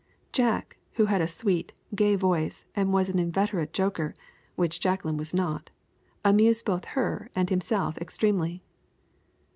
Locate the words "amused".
6.25-6.65